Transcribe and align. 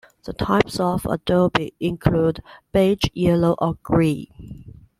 The 0.23 0.33
types 0.33 0.79
of 0.79 1.05
adobe 1.05 1.75
include: 1.79 2.41
beige, 2.71 3.03
yellow, 3.13 3.53
or 3.59 3.75
grey. 3.83 4.29